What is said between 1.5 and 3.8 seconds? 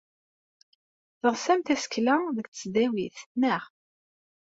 tasekla deg tesdawit, naɣ?